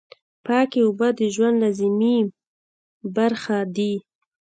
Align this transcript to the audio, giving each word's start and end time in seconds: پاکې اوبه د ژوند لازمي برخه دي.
پاکې 0.45 0.79
اوبه 0.85 1.07
د 1.19 1.21
ژوند 1.35 1.55
لازمي 1.63 2.17
برخه 3.15 3.57
دي. 3.75 3.93